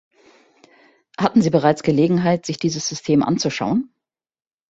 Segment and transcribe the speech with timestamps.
[1.19, 3.93] Hatten Sie bereits Gelegenheit, sich dieses System anzuschauen?